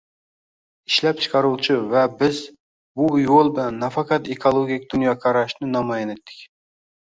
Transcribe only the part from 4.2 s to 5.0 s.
ekologik